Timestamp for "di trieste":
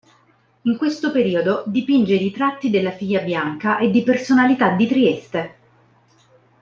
4.75-5.55